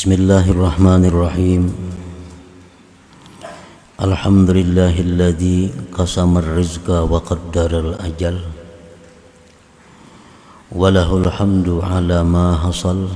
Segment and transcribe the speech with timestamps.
[0.00, 1.62] بسم الله الرحمن الرحيم
[4.00, 5.60] الحمد لله الذي
[5.92, 8.36] قسم الرزق وقدر الأجل
[10.72, 13.12] وله الحمد على ما حصل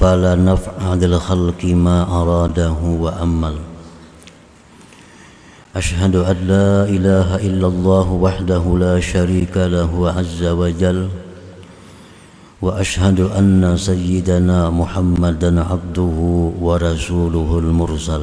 [0.00, 3.56] فلا نفع للخلق ما أراده وأمل
[5.76, 11.21] أشهد أن لا إله إلا الله وحده لا شريك له عز وجل
[12.62, 16.18] وأشهد أن سيدنا محمدا عبده
[16.62, 18.22] ورسوله المرسل.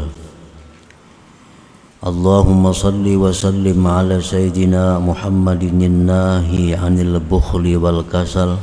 [2.07, 8.55] اللهم صل وسلم على سيدنا محمد الناهي عن البخل والكسل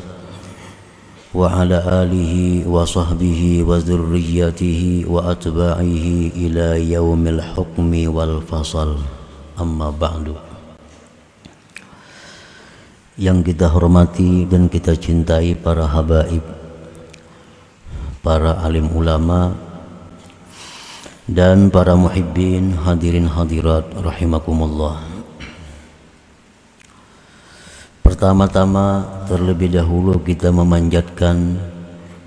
[1.35, 2.35] وعلى آله
[2.69, 6.07] وصحبه وذريته وأتباعه
[6.41, 8.97] إلى يوم الحكم والفصل.
[9.61, 10.46] أما بعد.
[13.17, 16.45] Yang kita hormati dan kita cintai para habaib,
[18.21, 19.57] para alim ulama,
[21.25, 25.01] dan para muhibbin hadirin hadirat rahimakumullah.
[28.05, 31.57] Pertama-tama terlebih dahulu kita memanjatkan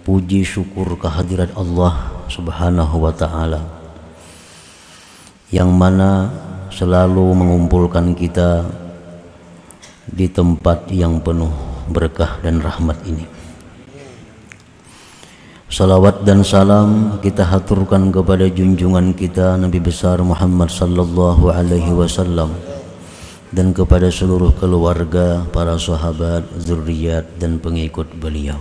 [0.03, 3.61] puji syukur kehadirat Allah Subhanahu wa taala
[5.53, 6.29] yang mana
[6.73, 8.65] selalu mengumpulkan kita
[10.09, 11.51] di tempat yang penuh
[11.89, 13.25] berkah dan rahmat ini.
[15.69, 22.57] Salawat dan salam kita haturkan kepada junjungan kita Nabi besar Muhammad sallallahu alaihi wasallam
[23.53, 28.57] dan kepada seluruh keluarga, para sahabat, zuriat dan pengikut beliau.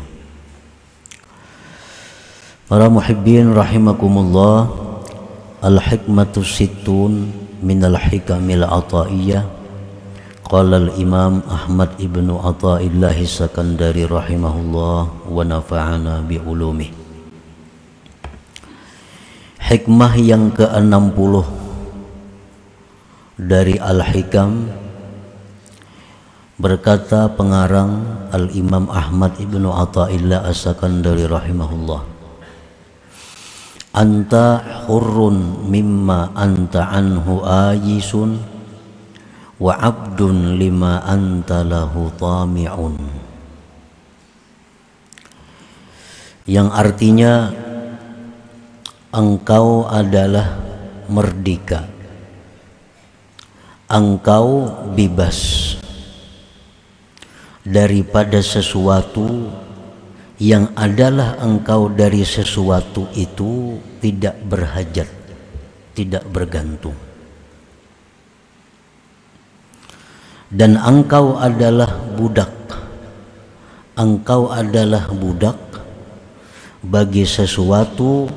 [2.68, 4.68] Para muhibbin rahimakumullah,
[5.64, 7.32] al-hikmatu sittun
[7.64, 9.57] min al-hikamil ataiyah
[10.47, 14.99] قال الإمام أحمد ابن عطاء الله السكندري رحمه الله
[15.31, 16.89] ونفعنا بعلومه
[19.63, 21.33] Hikmah yang ke-60
[23.39, 24.69] dari Al-Hikam
[26.59, 32.01] berkata pengarang Al-Imam Ahmad Ibnu Athaillah As-Sakandari rahimahullah
[33.95, 34.45] Anta
[34.85, 38.41] hurrun mimma anta anhu ayisun
[39.58, 42.96] wa abdun lima anta lahu tami'un.
[46.48, 47.32] Yang artinya
[49.12, 50.56] engkau adalah
[51.10, 51.84] merdeka.
[53.88, 55.76] Engkau bebas
[57.64, 59.48] daripada sesuatu
[60.38, 65.08] yang adalah engkau dari sesuatu itu tidak berhajat
[65.98, 67.07] tidak bergantung
[70.48, 72.52] dan engkau adalah budak.
[73.98, 75.58] Engkau adalah budak
[76.80, 78.30] bagi sesuatu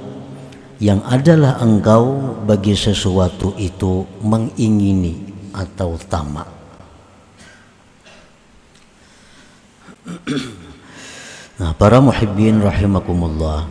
[0.82, 6.50] yang adalah engkau bagi sesuatu itu mengingini atau tamak.
[11.62, 13.70] Nah, para muhibbin rahimakumullah.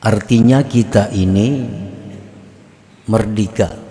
[0.00, 1.68] Artinya kita ini
[3.04, 3.87] merdeka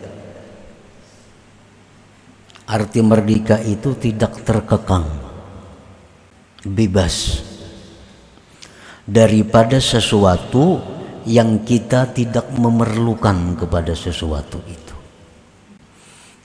[2.68, 5.08] Arti merdeka itu tidak terkekang,
[6.68, 7.40] bebas
[9.08, 10.84] daripada sesuatu
[11.24, 14.96] yang kita tidak memerlukan kepada sesuatu itu.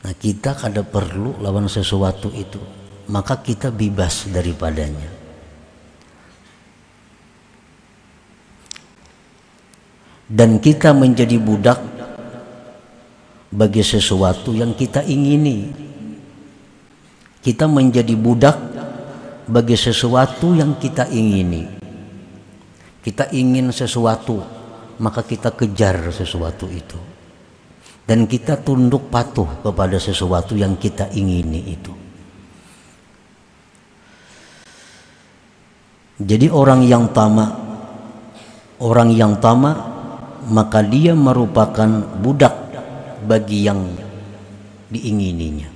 [0.07, 2.63] Nah, kita kada perlu lawan sesuatu itu,
[3.11, 5.11] maka kita bebas daripadanya.
[10.31, 11.83] Dan kita menjadi budak
[13.51, 15.91] bagi sesuatu yang kita ingini
[17.43, 18.55] kita menjadi budak
[19.51, 21.67] bagi sesuatu yang kita ingini.
[23.03, 24.39] Kita ingin sesuatu,
[25.03, 26.95] maka kita kejar sesuatu itu.
[28.07, 31.93] Dan kita tunduk patuh kepada sesuatu yang kita ingini itu.
[36.23, 37.51] Jadi orang yang tamak,
[38.79, 39.75] orang yang tamak,
[40.47, 41.91] maka dia merupakan
[42.23, 42.55] budak
[43.27, 43.83] bagi yang
[44.87, 45.72] diingininya.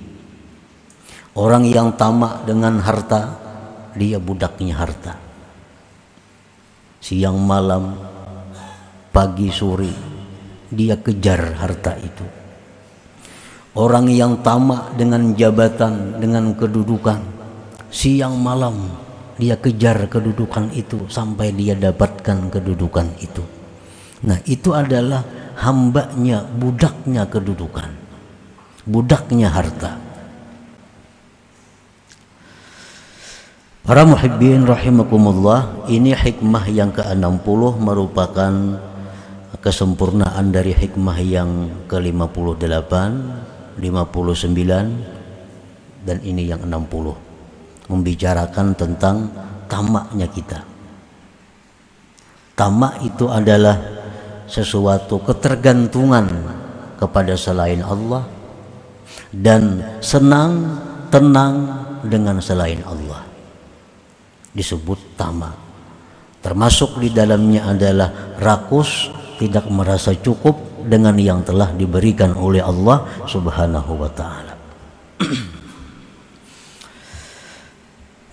[1.37, 3.37] Orang yang tamak dengan harta,
[3.93, 5.13] dia budaknya harta.
[6.97, 7.93] Siang malam,
[9.13, 9.93] pagi sore,
[10.73, 12.25] dia kejar harta itu.
[13.77, 17.21] Orang yang tamak dengan jabatan, dengan kedudukan,
[17.93, 18.89] siang malam
[19.37, 23.45] dia kejar kedudukan itu sampai dia dapatkan kedudukan itu.
[24.25, 25.21] Nah, itu adalah
[25.61, 27.93] hambanya, budaknya kedudukan,
[28.89, 30.06] budaknya harta.
[33.87, 38.51] Para muhibbin rahimakumullah, ini hikmah yang ke-60 merupakan
[39.63, 42.91] kesempurnaan dari hikmah yang ke-58,
[43.79, 47.87] 59 dan ini yang 60.
[47.87, 49.31] Membicarakan tentang
[49.71, 50.67] tamaknya kita.
[52.59, 53.79] Tamak itu adalah
[54.51, 56.27] sesuatu ketergantungan
[56.99, 58.27] kepada selain Allah
[59.31, 60.75] dan senang
[61.07, 61.71] tenang
[62.03, 63.06] dengan selain Allah
[64.57, 65.53] disebut tamak.
[66.41, 73.93] Termasuk di dalamnya adalah rakus, tidak merasa cukup dengan yang telah diberikan oleh Allah Subhanahu
[74.01, 74.57] wa taala.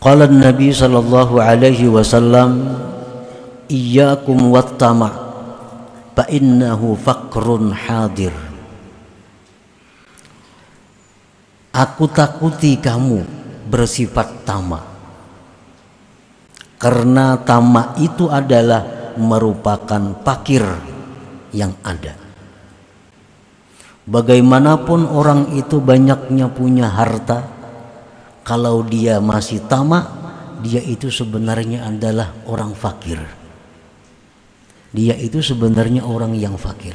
[0.04, 2.76] Qala Nabi sallallahu alaihi wasallam
[3.68, 5.10] iyyakum wattama
[6.16, 8.32] fa innahu faqrun hadir.
[11.74, 13.26] Aku takuti kamu
[13.66, 14.93] bersifat tamak
[16.84, 18.84] karena tamak itu adalah
[19.16, 20.60] merupakan pakir
[21.56, 22.12] yang ada.
[24.04, 27.40] Bagaimanapun orang itu banyaknya punya harta,
[28.44, 30.12] kalau dia masih tamak,
[30.60, 33.16] dia itu sebenarnya adalah orang fakir.
[34.92, 36.92] Dia itu sebenarnya orang yang fakir.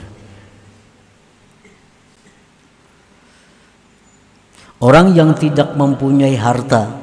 [4.78, 6.94] Orang yang tidak mempunyai harta,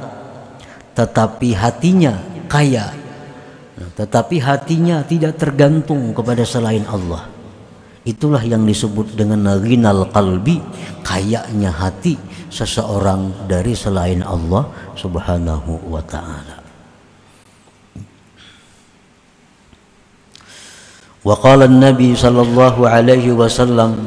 [0.94, 2.94] tetapi hatinya kaya.
[3.76, 7.28] Nah, tetapi hatinya tidak tergantung kepada selain Allah.
[8.06, 10.62] Itulah yang disebut dengan rinal qalbi
[11.02, 12.14] kayaknya hati
[12.48, 16.56] seseorang dari selain Allah subhanahu wa ta'ala.
[21.26, 23.98] Wa qala nabi sallallahu alaihi wasallam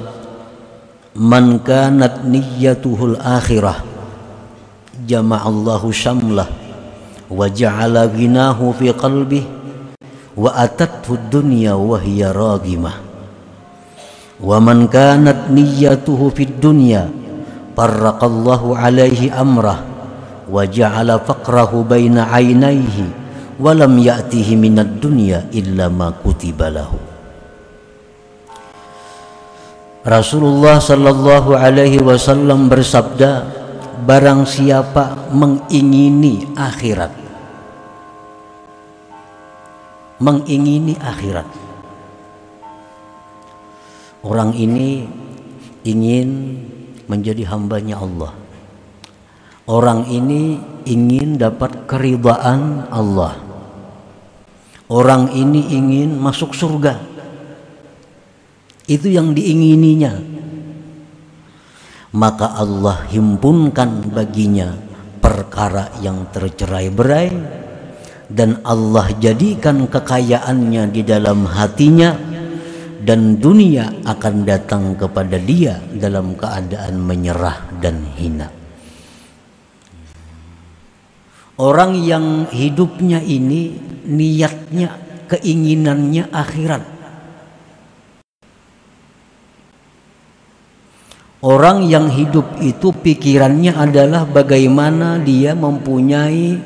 [1.19, 3.83] man kanat niyyatuhul akhirah
[5.03, 6.47] jama'allahu syamlah
[7.30, 9.44] وجعل غناه في قلبه
[10.36, 12.92] وأتته الدنيا وهي راغمة
[14.44, 17.02] ومن كانت نيته في الدنيا
[17.76, 19.76] فرق الله عليه أمره
[20.50, 22.98] وجعل فقره بين عينيه
[23.60, 26.90] ولم يأته من الدنيا إلا ما كتب له
[30.04, 33.57] Rasulullah Shallallahu Alaihi Wasallam bersabda,
[34.03, 37.29] barang siapa mengingini akhirat
[40.19, 41.47] mengingini akhirat.
[44.19, 45.07] Orang ini
[45.87, 46.59] ingin
[47.07, 48.35] menjadi hambanya Allah.
[49.63, 53.39] Orang ini ingin dapat keridhaan Allah.
[54.91, 56.99] Orang ini ingin masuk surga.
[58.89, 60.38] Itu yang diingininya.
[62.09, 64.73] Maka Allah himpunkan baginya
[65.21, 67.29] perkara yang tercerai-berai
[68.29, 72.17] dan Allah jadikan kekayaannya di dalam hatinya
[72.99, 78.49] dan dunia akan datang kepada dia dalam keadaan menyerah dan hina.
[81.59, 83.75] Orang yang hidupnya ini
[84.07, 84.95] niatnya,
[85.27, 86.98] keinginannya akhirat.
[91.39, 96.59] Orang yang hidup itu pikirannya adalah bagaimana dia mempunyai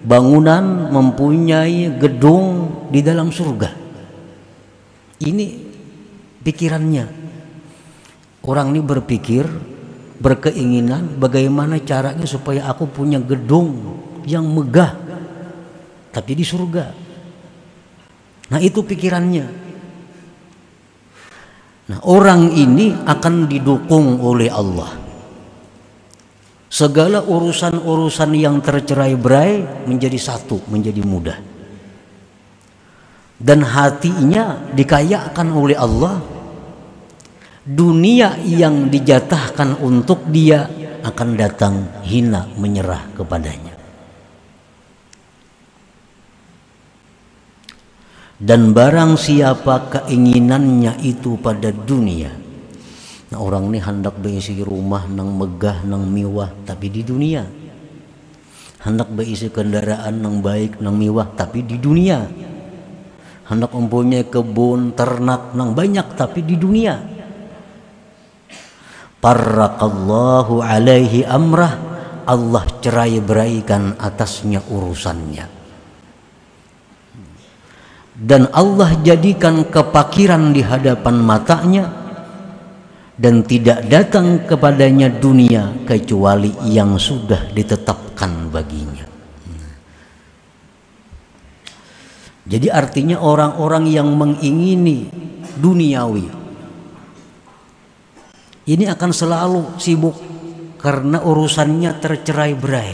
[0.00, 3.68] bangunan mempunyai gedung di dalam surga.
[5.20, 5.46] Ini
[6.40, 7.04] pikirannya.
[8.48, 9.44] Orang ini berpikir,
[10.16, 14.96] berkeinginan bagaimana caranya supaya aku punya gedung yang megah
[16.08, 16.96] tapi di surga.
[18.48, 19.67] Nah, itu pikirannya.
[21.88, 25.08] Nah, orang ini akan didukung oleh Allah
[26.68, 31.38] segala urusan-urusan yang tercerai-berai menjadi satu, menjadi mudah.
[33.40, 36.20] Dan hatinya dikayakan oleh Allah.
[37.68, 40.68] Dunia yang dijatahkan untuk dia
[41.04, 43.77] akan datang hina menyerah kepadanya.
[48.38, 52.30] Dan barang siapa keinginannya itu pada dunia,
[53.28, 57.44] Nah, orang ini hendak berisi rumah nang megah nang mewah tapi di dunia.
[58.80, 62.24] Hendak berisi kendaraan nang baik nang mewah tapi di dunia.
[63.44, 66.96] Hendak mempunyai kebun ternak nang banyak tapi di dunia.
[69.20, 71.74] Parrakallahu alaihi amrah
[72.24, 75.57] Allah cerai beraikan atasnya urusannya.
[78.18, 81.86] Dan Allah jadikan kepakiran di hadapan matanya
[83.14, 89.06] dan tidak datang kepadanya dunia kecuali yang sudah ditetapkan baginya.
[92.48, 95.06] Jadi artinya orang-orang yang mengingini
[95.58, 96.26] duniawi
[98.68, 100.16] ini akan selalu sibuk
[100.76, 102.92] karena urusannya tercerai berai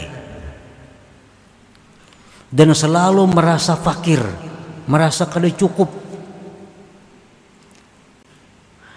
[2.51, 4.23] dan selalu merasa fakir,
[4.85, 5.89] merasa kada cukup.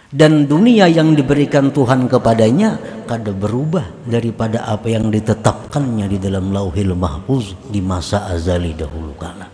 [0.09, 6.97] Dan dunia yang diberikan Tuhan kepadanya kada berubah daripada apa yang ditetapkannya di dalam Lauhil
[6.97, 9.49] Mahfuz di masa azali dahulu kala.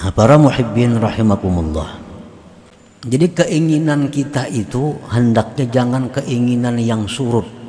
[0.00, 2.00] Nah, para muhibbin rahimakumullah.
[3.04, 7.59] Jadi keinginan kita itu hendaknya jangan keinginan yang surut.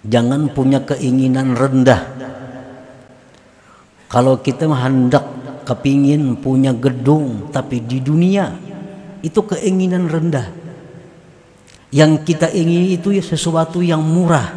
[0.00, 2.02] Jangan punya keinginan rendah.
[4.08, 5.22] Kalau kita hendak
[5.68, 8.56] kepingin punya gedung tapi di dunia
[9.20, 10.48] itu keinginan rendah.
[11.92, 14.56] Yang kita ingin itu ya sesuatu yang murah.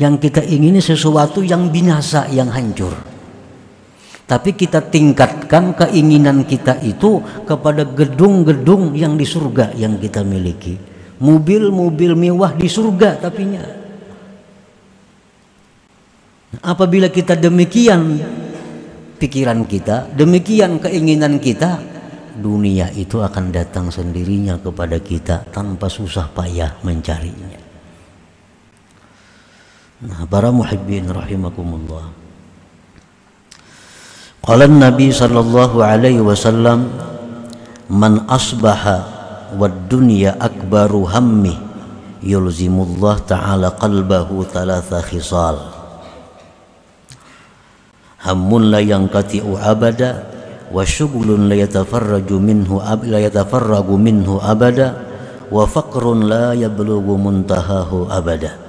[0.00, 2.92] Yang kita ingini sesuatu yang binasa, yang hancur.
[4.26, 10.74] Tapi kita tingkatkan keinginan kita itu kepada gedung-gedung yang di surga yang kita miliki.
[11.22, 13.85] Mobil-mobil mewah di surga tapinya.
[16.62, 18.20] Apabila kita demikian
[19.16, 21.80] pikiran kita, demikian keinginan kita,
[22.36, 27.60] dunia itu akan datang sendirinya kepada kita tanpa susah payah mencarinya.
[30.04, 32.12] Nah, para muhibbin rahimakumullah.
[34.44, 36.92] Qala Nabi sallallahu alaihi wasallam
[37.90, 39.02] man asbaha
[39.56, 41.56] wad dunya akbaru hammi
[42.22, 45.75] yulzimullah ta'ala qalbahu thalatha khisal
[48.26, 50.26] hammun la yanqati'u abada
[50.74, 54.98] wa syughlun la yatafarraju minhu ab la yatafarragu minhu abada
[55.46, 58.66] wa faqrun la yablughu muntahahu abada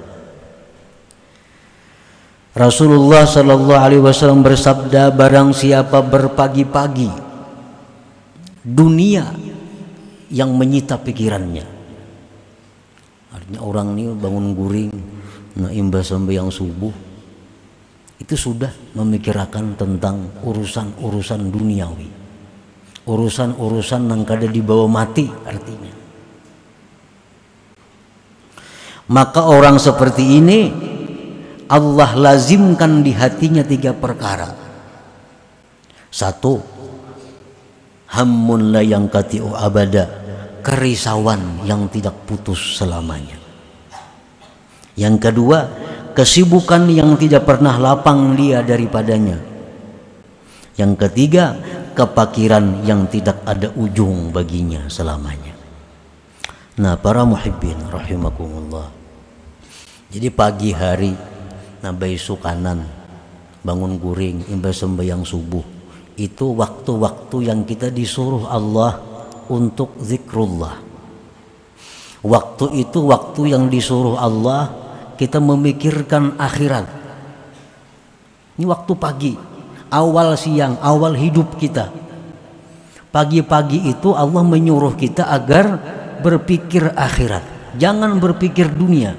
[2.58, 7.06] Rasulullah Shallallahu Alaihi Wasallam bersabda, barang siapa berpagi-pagi
[8.66, 9.30] dunia
[10.26, 11.62] yang menyita pikirannya.
[13.30, 14.90] Artinya orang ini bangun guring,
[15.54, 16.90] nah imbas yang subuh,
[18.18, 22.08] itu sudah memikirkan tentang urusan-urusan duniawi,
[23.06, 25.94] urusan-urusan yang kada dibawa mati artinya.
[29.08, 30.60] Maka orang seperti ini
[31.70, 34.52] Allah lazimkan di hatinya tiga perkara.
[36.08, 36.60] Satu,
[38.08, 40.08] hammun la yang katiu abada,
[40.60, 43.36] kerisauan yang tidak putus selamanya.
[44.98, 45.58] Yang kedua,
[46.12, 49.40] kesibukan yang tidak pernah lapang dia daripadanya.
[50.78, 51.58] Yang ketiga,
[51.96, 55.56] kepakiran yang tidak ada ujung baginya selamanya.
[56.78, 58.86] Nah, para muhibbin rahimakumullah.
[60.08, 61.12] Jadi pagi hari
[61.82, 62.86] nabai kanan
[63.60, 65.62] bangun guring imbas sembahyang subuh
[66.18, 68.98] itu waktu-waktu yang kita disuruh Allah
[69.50, 70.88] untuk zikrullah
[72.22, 74.72] waktu itu waktu yang disuruh Allah
[75.18, 76.86] kita memikirkan akhirat.
[78.54, 79.34] Ini waktu pagi.
[79.88, 81.90] Awal siang awal hidup kita.
[83.08, 85.80] Pagi-pagi itu Allah menyuruh kita agar
[86.22, 87.74] berpikir akhirat.
[87.74, 89.16] Jangan berpikir dunia.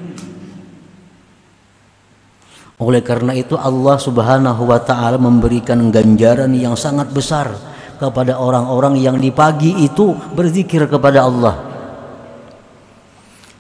[2.79, 7.51] Oleh karena itu Allah Subhanahu wa taala memberikan ganjaran yang sangat besar
[8.00, 11.68] kepada orang-orang yang di pagi itu berzikir kepada Allah.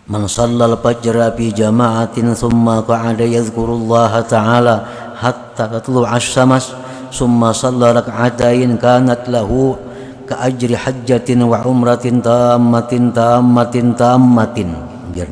[0.09, 2.33] Shallal fajra fi jama'atin
[2.81, 4.75] qa'ada yadhkurullah ta'ala
[5.13, 6.73] hatta tatlu' asy-syams
[7.13, 9.77] thumma shalla rak'atain kanat lahu
[10.25, 14.69] ka ajri hajjatin wa umratin tammatin tammatin tammatin.
[15.13, 15.29] Biar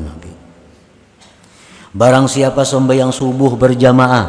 [1.90, 4.26] Barang siapa sembahyang subuh berjamaah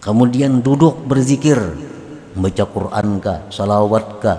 [0.00, 1.58] Kemudian duduk berzikir
[2.32, 4.38] Membaca Quran kah, salawat kah,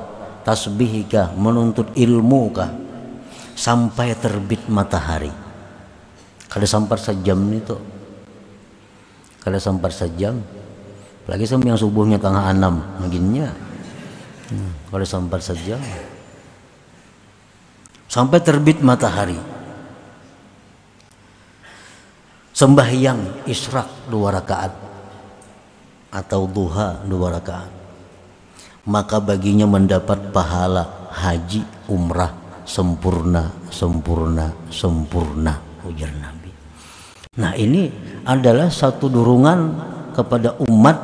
[1.36, 2.85] menuntut ilmu kah
[3.56, 5.32] Sampai terbit matahari.
[6.52, 7.76] Kada sampai sejam itu
[9.44, 10.40] Kada sampai sejam
[11.26, 13.50] Lagi sembahyang subuhnya tengah enam Begininya.
[14.52, 15.82] Hmm, Kada sampai sejam.
[18.06, 19.36] Sampai terbit matahari.
[22.56, 24.72] Sembahyang israk dua rakaat
[26.14, 27.72] atau duha dua rakaat.
[28.88, 35.54] Maka baginya mendapat pahala haji umrah sempurna, sempurna, sempurna
[35.86, 36.52] ujar Nabi.
[37.38, 37.88] Nah ini
[38.26, 39.60] adalah satu dorongan
[40.12, 40.98] kepada umat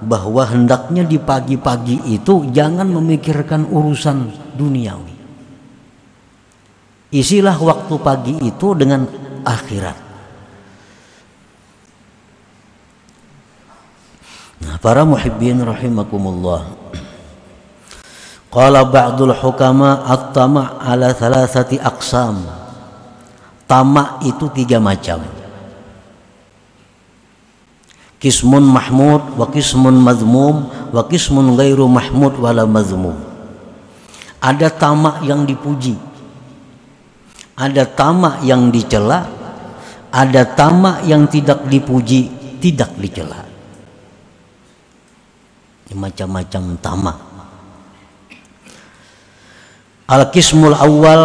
[0.00, 5.16] bahwa hendaknya di pagi-pagi itu jangan memikirkan urusan duniawi.
[7.10, 9.02] Isilah waktu pagi itu dengan
[9.42, 9.98] akhirat.
[14.60, 16.79] Nah, para muhibbin rahimakumullah
[18.50, 22.42] qala ba'dul hukama at-tama' ala thalathati aqsam.
[23.70, 25.22] Tamak itu tiga macam.
[28.20, 33.16] Kismun mahmud wa kismun mazmum wa kismun ghairu mahmud wala mazmum.
[34.42, 35.94] Ada tamak yang dipuji.
[37.54, 39.30] Ada tamak yang dicela.
[40.10, 42.26] Ada tamak yang tidak dipuji
[42.58, 43.46] tidak dicela.
[45.94, 47.29] Macam-macam tamak
[50.10, 51.22] al-kismul awal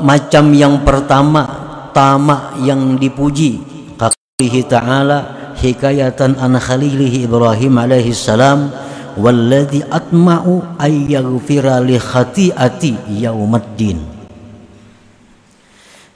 [0.00, 1.44] macam yang pertama
[1.92, 3.60] tamak yang dipuji.
[4.00, 8.72] Qaulihi ta'ala hikayatan an khalilihi Ibrahim alaihi salam
[9.20, 14.00] walladhi atma'u ay yaghfira li khati'ati yaumaddin.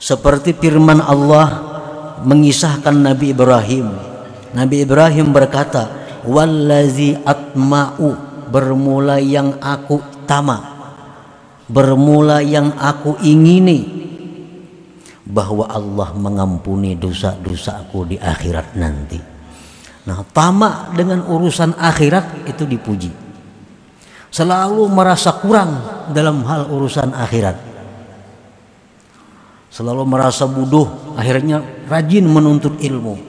[0.01, 1.47] Seperti firman Allah
[2.25, 3.87] mengisahkan Nabi Ibrahim.
[4.57, 5.87] Nabi Ibrahim berkata
[6.25, 8.17] wallazi atma'u
[8.49, 10.78] bermula yang aku tama
[11.69, 14.01] bermula yang aku ingini
[15.29, 19.39] bahwa Allah mengampuni dosa-dosaku di akhirat nanti
[20.09, 23.13] Nah, tamak dengan urusan akhirat itu dipuji.
[24.33, 25.69] Selalu merasa kurang
[26.09, 27.57] dalam hal urusan akhirat.
[29.69, 33.21] Selalu merasa bodoh, akhirnya rajin menuntut ilmu.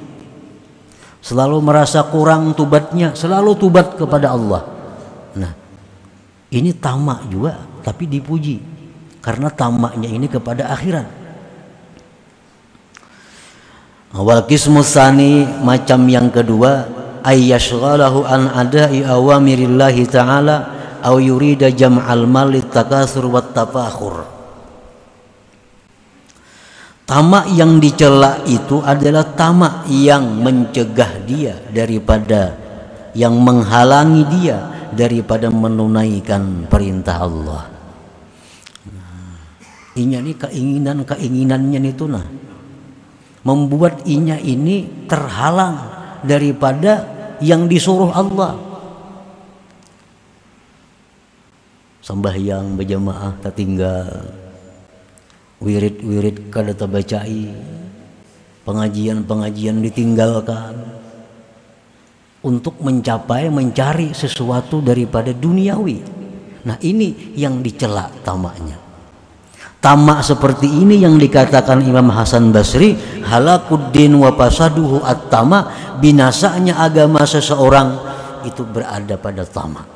[1.21, 4.65] Selalu merasa kurang tubatnya, selalu tubat kepada Allah.
[5.37, 5.53] Nah,
[6.49, 8.61] ini tamak juga tapi dipuji
[9.21, 11.09] karena tamaknya ini kepada akhirat.
[14.11, 16.89] Wal qismu sani macam yang kedua
[17.23, 20.57] ayyashghalahu an ada'i awamirillahi ta'ala
[20.99, 24.27] aw yurida jam'al mal takasur wat tafakhur.
[27.07, 32.55] Tamak yang dicela itu adalah tamak yang mencegah dia daripada
[33.15, 34.59] yang menghalangi dia
[34.95, 37.70] daripada menunaikan perintah Allah.
[40.01, 42.25] Nah, ini keinginan-keinginannya itu nah.
[43.45, 45.77] Membuat inya ini terhalang
[46.25, 47.05] daripada
[47.45, 48.57] yang disuruh Allah.
[52.01, 54.09] Sembahyang berjamaah tertinggal
[55.61, 57.53] wirid-wirid kada terbacai?
[58.65, 60.97] Pengajian-pengajian ditinggalkan.
[62.41, 66.01] Untuk mencapai mencari sesuatu daripada duniawi.
[66.65, 68.80] Nah ini yang dicela tamaknya
[69.81, 77.97] tamak seperti ini yang dikatakan Imam Hasan Basri halakuddin wa pasaduhu at-tama binasanya agama seseorang
[78.45, 79.89] itu berada pada tamak.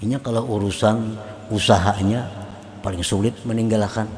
[0.00, 0.96] Ini kalau urusan
[1.52, 2.24] usahanya
[2.80, 4.08] paling sulit meninggalkan.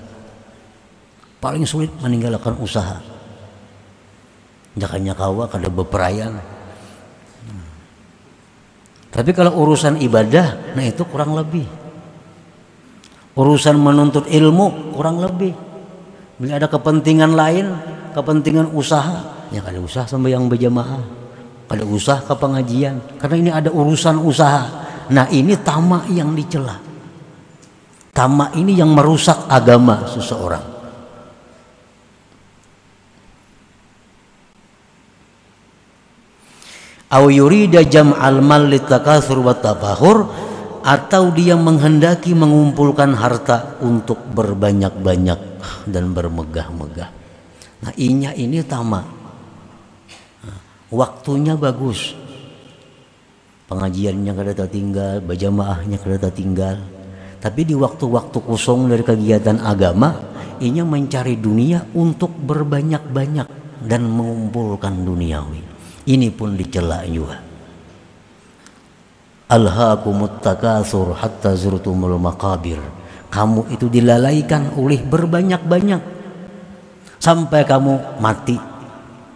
[1.43, 3.03] Paling sulit meninggalkan usaha.
[4.79, 6.39] Jakanya kawa kada beperayan
[9.13, 11.69] tapi kalau urusan ibadah nah itu kurang lebih
[13.37, 15.53] urusan menuntut ilmu kurang lebih.
[16.37, 17.67] Bila ada kepentingan lain
[18.13, 19.49] kepentingan usaha.
[19.53, 21.03] Ya ada usaha yang berjamaah.
[21.73, 24.69] Ada usaha ke pengajian karena ini ada urusan usaha.
[25.09, 26.77] Nah ini tamak yang dicela.
[28.13, 30.73] Tamak ini yang merusak agama seseorang.
[37.13, 40.29] Aw yurida jam'al mal litakatsur wa tafahur
[40.83, 45.41] atau dia menghendaki mengumpulkan harta untuk berbanyak-banyak
[45.87, 47.11] dan bermegah-megah.
[47.83, 49.07] Nah, inya ini tamak.
[50.91, 52.19] Waktunya bagus.
[53.71, 56.77] Pengajiannya kada tertinggal, berjamaahnya kada tertinggal.
[57.41, 60.13] Tapi di waktu-waktu kosong dari kegiatan agama,
[60.61, 63.49] inya mencari dunia untuk berbanyak-banyak
[63.87, 65.63] dan mengumpulkan duniawi.
[66.07, 67.52] Ini pun dicela juga
[69.53, 72.81] alhaakumut takasur hatta zurtumul maqabir.
[73.29, 76.01] Kamu itu dilalaikan oleh berbanyak-banyak.
[77.21, 78.57] Sampai kamu mati.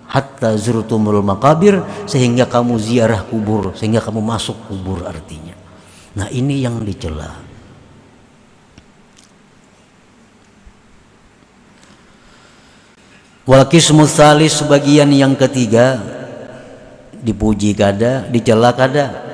[0.09, 5.53] Hatta zurtumul maqabir sehingga kamu ziarah kubur sehingga kamu masuk kubur artinya.
[6.17, 7.45] Nah ini yang dicela.
[13.47, 16.03] Wal kismu sebagian yang ketiga
[17.23, 19.26] dipuji kada dicela kada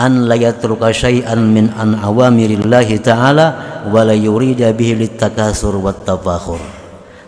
[0.00, 3.46] an la yatruka syai'an min an awamirillahi ta'ala
[3.92, 6.64] wa la yurida bihi litakasur wat tafakhur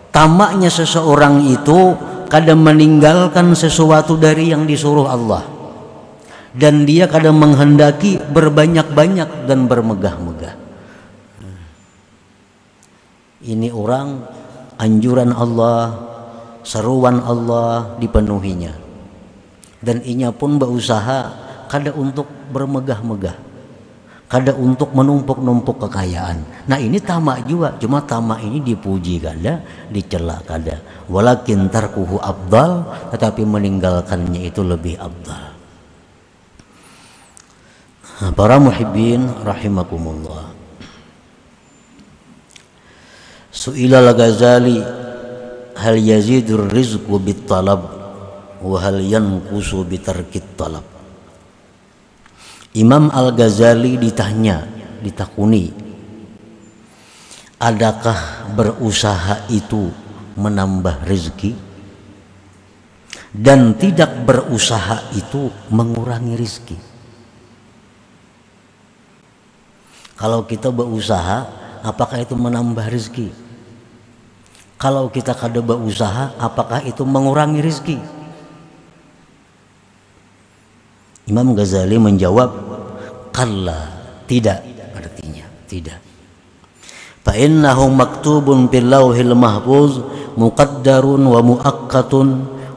[0.08, 1.92] tamaknya seseorang itu
[2.32, 5.44] kadang meninggalkan sesuatu dari yang disuruh Allah.
[6.56, 10.54] Dan dia kadang menghendaki berbanyak-banyak dan bermegah-megah.
[13.42, 14.24] Ini orang
[14.80, 15.96] anjuran Allah
[16.64, 18.72] seruan Allah dipenuhinya.
[19.80, 21.41] Dan inya pun berusaha
[21.72, 23.48] kada untuk bermegah-megah.
[24.28, 26.68] Kada untuk menumpuk-numpuk kekayaan.
[26.68, 27.76] Nah ini tamak juga.
[27.80, 30.80] Cuma tamak ini dipuji kada dicela kada.
[31.08, 35.52] Walakin tarkuhu abdal tetapi meninggalkannya itu lebih abdal.
[38.36, 40.48] Para muhibbin rahimakumullah.
[43.52, 44.80] Su'ila al-Ghazali
[45.76, 47.84] hal yazidur rizqu bit talab
[48.64, 50.91] wahal yanqusu bitarkit talab
[52.72, 54.64] Imam Al-Ghazali ditanya
[55.04, 55.68] ditakuni
[57.60, 59.92] adakah berusaha itu
[60.40, 61.52] menambah rezeki?
[63.32, 66.78] Dan tidak berusaha itu mengurangi rezeki?
[70.16, 71.44] Kalau kita berusaha
[71.84, 73.28] apakah itu menambah rezeki?
[74.80, 78.21] Kalau kita kada berusaha apakah itu mengurangi rezeki
[81.30, 82.50] Imam Ghazali menjawab
[83.30, 84.02] kalla.
[84.26, 84.58] Tidak
[84.96, 86.00] artinya tidak.
[87.22, 90.02] Fa innahu maktubun fil mahfuz
[90.34, 92.28] muqaddarun wa muakkatun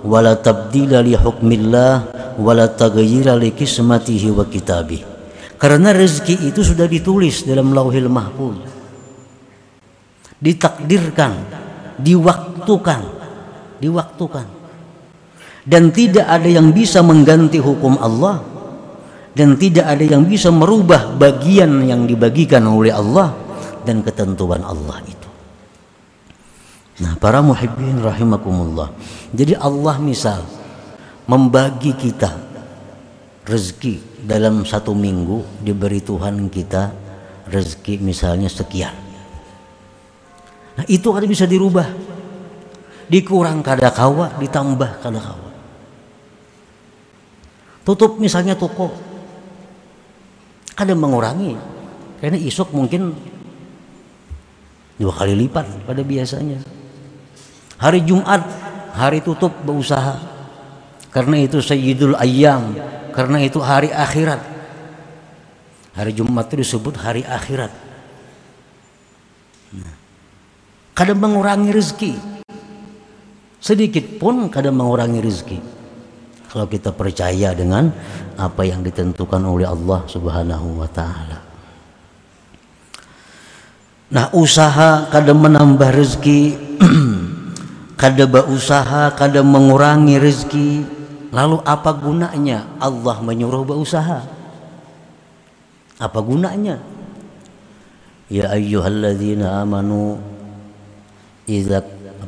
[0.05, 1.93] wala tabdila li hukmillah
[2.37, 5.01] wala taghyira li kismatihi wa kitabih.
[5.55, 8.59] Karena rezeki itu sudah ditulis dalam lauhil mahfuz.
[10.37, 11.31] Ditakdirkan
[11.97, 13.01] diwaktukan
[13.79, 14.45] diwaktukan
[15.65, 18.37] dan tidak ada yang bisa mengganti hukum Allah
[19.33, 23.33] dan tidak ada yang bisa merubah bagian yang dibagikan oleh Allah
[23.83, 25.29] dan ketentuan Allah itu.
[27.03, 28.95] Nah, para muhibbin rahimakumullah.
[29.35, 30.39] Jadi Allah misal
[31.27, 32.31] membagi kita
[33.43, 36.95] rezeki dalam satu minggu diberi Tuhan kita
[37.51, 38.95] rezeki misalnya sekian.
[40.79, 41.91] Nah, itu ada bisa dirubah.
[43.05, 45.44] Dikurang kada kawa, ditambah kada kawa
[47.85, 48.89] tutup misalnya toko.
[50.73, 51.55] Kadang mengurangi.
[52.19, 53.13] Karena isuk mungkin
[54.97, 56.59] dua kali lipat pada biasanya.
[57.79, 58.41] Hari Jumat
[58.97, 60.17] hari tutup berusaha.
[61.13, 62.75] Karena itu Sayyidul Ayyam.
[63.13, 64.41] Karena itu hari akhirat.
[65.95, 67.71] Hari Jumat itu disebut hari akhirat.
[69.79, 69.95] Nah,
[70.91, 72.13] kadang mengurangi rezeki.
[73.63, 75.84] Sedikit pun kadang mengurangi rezeki
[76.55, 77.91] kalau kita percaya dengan
[78.39, 81.43] apa yang ditentukan oleh Allah Subhanahu wa taala.
[84.15, 86.55] Nah, usaha kadang menambah rezeki,
[87.99, 90.71] kadang berusaha, kadang mengurangi rezeki.
[91.35, 94.23] Lalu apa gunanya Allah menyuruh berusaha?
[95.99, 96.79] Apa gunanya?
[98.31, 100.23] Ya ayyuhalladzina amanu
[101.51, 101.83] idza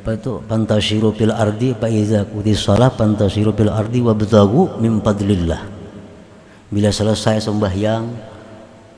[0.08, 0.39] apa itu?
[0.39, 2.24] Pantashiru fil ardi fa iza
[2.56, 5.67] shalah pantashiru fil ardi wabtaghu min fadlillah.
[6.72, 8.08] Bila selesai sembahyang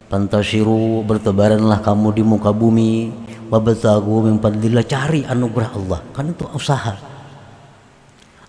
[0.05, 3.09] pantashiru bertebaranlah kamu di muka bumi
[3.49, 4.85] wabtaghu min fadlillah.
[4.85, 6.93] Cari anugerah Allah kan itu usaha.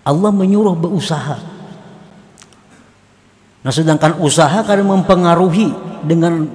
[0.05, 1.41] Allah menyuruh berusaha.
[3.65, 5.73] Nah sedangkan usaha kadang mempengaruhi
[6.05, 6.45] dengan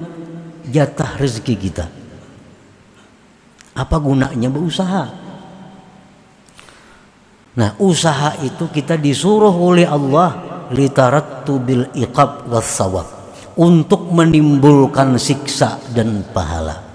[0.71, 1.91] jatah rezeki kita.
[3.75, 5.26] Apa gunanya berusaha
[7.57, 13.09] Nah, usaha itu kita disuruh oleh Allah litarattu bil iqab wassawab
[13.57, 16.85] untuk menimbulkan siksa dan pahala.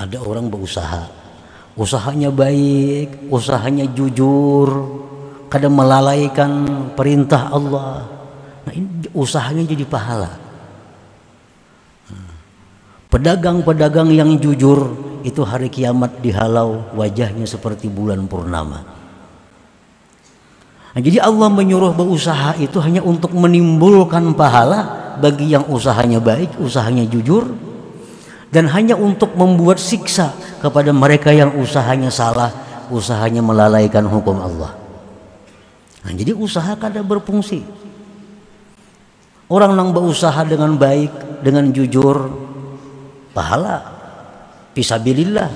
[0.00, 1.04] Ada orang berusaha,
[1.76, 4.72] usahanya baik, usahanya jujur,
[5.52, 8.08] kadang melalaikan perintah Allah.
[8.64, 10.40] Nah, ini usahanya jadi pahala.
[13.12, 18.82] Pedagang-pedagang yang jujur itu hari kiamat dihalau wajahnya seperti bulan purnama.
[20.92, 27.08] Nah, jadi Allah menyuruh berusaha itu hanya untuk menimbulkan pahala bagi yang usahanya baik, usahanya
[27.08, 27.48] jujur
[28.52, 32.52] dan hanya untuk membuat siksa kepada mereka yang usahanya salah,
[32.92, 34.76] usahanya melalaikan hukum Allah.
[36.04, 37.64] Nah, jadi usaha kadang berfungsi.
[39.48, 42.28] Orang yang berusaha dengan baik, dengan jujur,
[43.36, 43.91] pahala
[44.72, 45.50] Fisabilillah.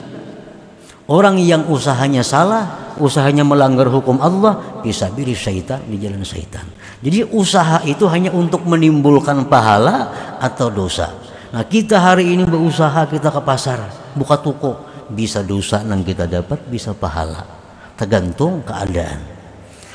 [1.07, 6.67] Orang yang usahanya salah, usahanya melanggar hukum Allah, fisabili syaitan di jalan syaitan.
[6.99, 10.11] Jadi usaha itu hanya untuk menimbulkan pahala
[10.43, 11.15] atau dosa.
[11.55, 13.87] Nah kita hari ini berusaha kita ke pasar,
[14.19, 17.47] buka toko, bisa dosa yang kita dapat, bisa pahala.
[17.95, 19.23] Tergantung keadaan.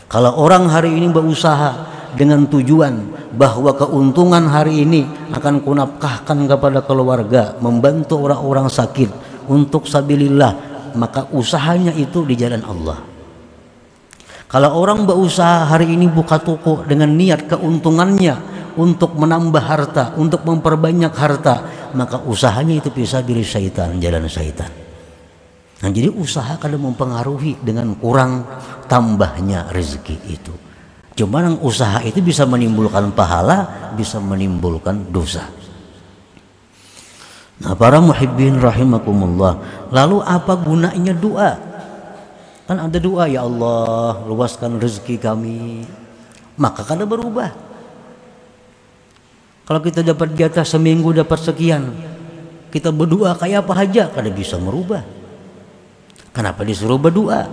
[0.08, 2.94] Kalau orang hari ini berusaha dengan tujuan
[3.36, 9.10] bahwa keuntungan hari ini akan kunapkahkan kepada keluarga, membantu orang-orang sakit
[9.48, 10.54] untuk sabilillah,
[10.96, 13.00] maka usahanya itu di jalan Allah.
[14.52, 18.36] Kalau orang berusaha hari ini buka toko dengan niat keuntungannya
[18.76, 21.56] untuk menambah harta, untuk memperbanyak harta,
[21.96, 24.68] maka usahanya itu bisa diri syaitan, jalan syaitan.
[25.82, 28.46] Nah, jadi usaha kadang mempengaruhi dengan kurang
[28.86, 30.54] tambahnya rezeki itu.
[31.12, 35.44] Cuma yang usaha itu bisa menimbulkan pahala, bisa menimbulkan dosa.
[37.62, 39.60] Nah, para muhibbin rahimakumullah.
[39.94, 41.52] Lalu apa gunanya doa?
[42.66, 45.86] Kan ada doa ya Allah luaskan rezeki kami.
[46.58, 47.52] Maka kada berubah.
[49.68, 51.92] Kalau kita dapat jatah seminggu dapat sekian,
[52.74, 55.04] kita berdoa kayak apa aja kada bisa merubah.
[56.32, 57.46] Kenapa disuruh berdoa?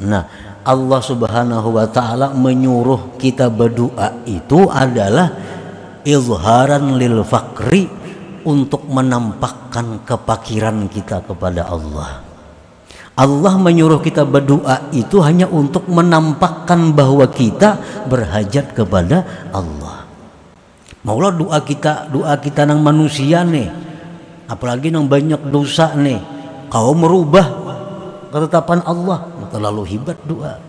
[0.00, 0.24] Nah,
[0.68, 5.32] Allah Subhanahu wa taala menyuruh kita berdoa itu adalah
[6.04, 7.88] izharan lil fakri
[8.44, 12.20] untuk menampakkan kepakiran kita kepada Allah.
[13.18, 20.04] Allah menyuruh kita berdoa itu hanya untuk menampakkan bahwa kita berhajat kepada Allah.
[21.02, 23.72] Maulah doa kita, doa kita nang manusia nih.
[24.46, 26.20] Apalagi nang banyak dosa nih.
[26.68, 27.48] Kau merubah
[28.30, 30.60] ketetapan Allah, terlalu hebat doa.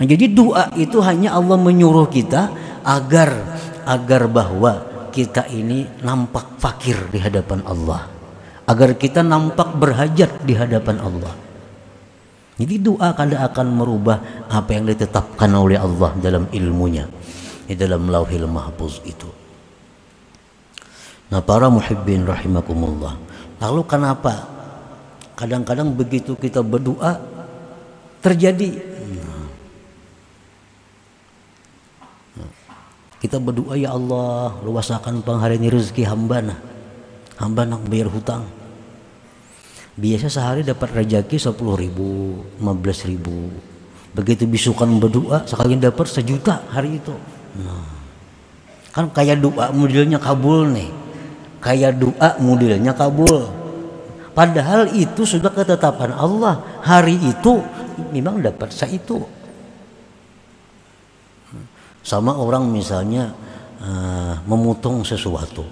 [0.00, 2.48] Nah, jadi doa itu hanya Allah menyuruh kita
[2.82, 3.30] agar
[3.84, 4.72] agar bahwa
[5.12, 8.20] kita ini nampak fakir di hadapan Allah
[8.70, 11.34] agar kita nampak berhajat di hadapan Allah.
[12.54, 17.08] Jadi doa kada akan merubah apa yang ditetapkan oleh Allah dalam ilmunya
[17.66, 19.26] di dalam lauhil mahfuz itu.
[21.34, 23.16] Nah para muhibbin rahimakumullah.
[23.58, 24.59] Lalu kenapa
[25.40, 27.16] kadang-kadang begitu kita berdoa
[28.20, 28.76] terjadi.
[33.20, 36.60] Kita berdoa ya Allah luasakan pengharian rezeki hamba nah.
[37.40, 38.44] Hamba nak bayar hutang.
[39.96, 43.48] Biasa sehari dapat rezeki 10 ribu 15 ribu.
[44.12, 47.16] Begitu bisukan berdoa sekali dapat sejuta hari itu.
[47.60, 47.88] Nah,
[48.92, 50.88] kan kayak doa modelnya kabul nih.
[51.60, 53.59] Kayak doa modelnya kabul
[54.32, 56.82] padahal itu sudah ketetapan Allah.
[56.82, 57.60] Hari itu
[58.10, 59.20] memang dapat saya itu.
[62.00, 63.36] Sama orang misalnya
[63.84, 65.62] uh, memotong sesuatu.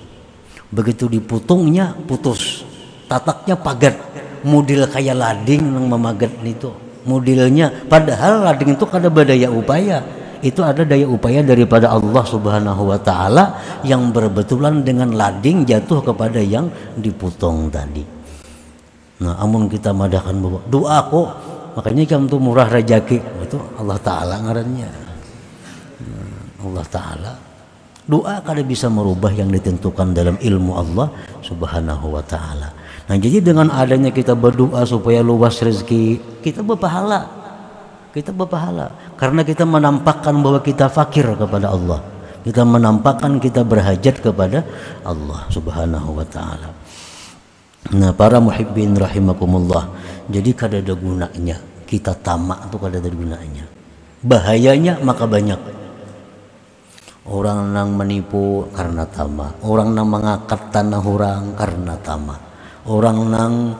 [0.68, 2.64] Begitu diputungnya putus.
[3.08, 3.96] Tataknya pagar.
[4.44, 6.70] Model kayak lading yang memagat itu.
[7.08, 9.98] Modelnya padahal lading itu ada daya upaya.
[10.38, 16.38] Itu ada daya upaya daripada Allah Subhanahu wa taala yang berbetulan dengan lading jatuh kepada
[16.38, 18.17] yang dipotong tadi.
[19.18, 21.28] Nah, amun kita madahkan bahwa doa kok
[21.74, 24.88] makanya kamu tuh murah rezeki itu Allah taala ngarannya.
[26.06, 27.32] Nah, Allah taala.
[28.08, 31.12] Doa kada bisa merubah yang ditentukan dalam ilmu Allah
[31.44, 32.72] Subhanahu wa taala.
[33.04, 37.26] Nah jadi dengan adanya kita berdoa supaya luas rezeki kita berpahala.
[38.14, 38.88] Kita berpahala.
[39.18, 42.00] Karena kita menampakkan bahwa kita fakir kepada Allah.
[42.46, 44.64] Kita menampakkan kita berhajat kepada
[45.04, 46.77] Allah subhanahu wa ta'ala
[47.94, 49.90] nah para muhibbin rahimakumullah
[50.30, 51.56] jadi kada ada gunanya
[51.88, 53.78] kita tamak itu kada ada gunanya
[54.22, 55.60] bahayanya maka banyak.
[57.28, 59.60] Orang yang menipu karena tamak.
[59.60, 62.40] Orang yang mengangkat tanah orang karena tamak.
[62.88, 63.76] Orang nang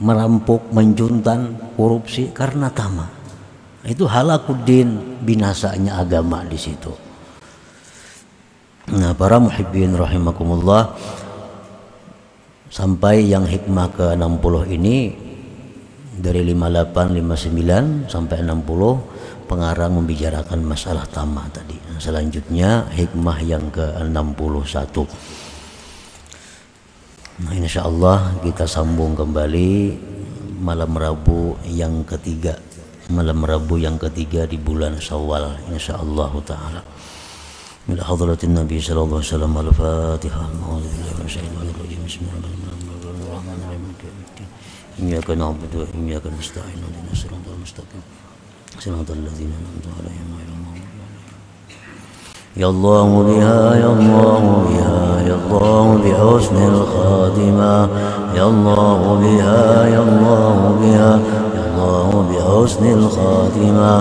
[0.00, 3.12] merampok, menjuntan, korupsi karena tamak.
[3.84, 6.92] Itu halakudin binasanya agama di situ.
[8.88, 10.96] Nah, para muhibbin rahimakumullah
[12.68, 15.12] sampai yang hikmah ke-60 ini
[16.18, 21.76] dari 58 59 sampai 60 pengarang membicarakan masalah tamak tadi.
[21.98, 24.96] Selanjutnya hikmah yang ke-61.
[27.38, 29.70] Nah, insya Allah kita sambung kembali
[30.58, 32.58] malam Rabu yang ketiga
[33.08, 36.82] malam Rabu yang ketiga di bulan Syawal insya Allah taala.
[37.88, 42.00] إلى حضرة النبي صلى الله عليه وسلم الفاتحة أعوذ بالله من الشيطان الرجيم.
[42.06, 42.52] بسم الله
[43.32, 43.82] الرحمن الرحيم.
[45.02, 46.80] إياك نعبد وإياك نستعين.
[46.84, 48.02] اهدنا الصراط المستقيم.
[48.84, 50.88] صراط الذين أنعمت عليهم غير المغضوب
[52.56, 57.74] يا الله بها يا الله بها يا الله بحسن الخاتمة.
[58.36, 61.10] يا الله بها يا الله بها
[61.56, 63.92] يا الله بحسن الخاتمة.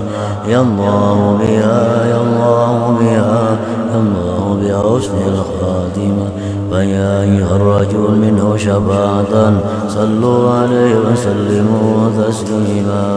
[0.47, 1.80] يا الله بها
[2.12, 3.43] يا الله بها
[3.98, 6.28] الله بحسن الخاتمة.
[6.72, 9.54] فيا أيها الرجل منه شفاعة
[9.88, 13.08] صلوا عليه وسلموا تسليما.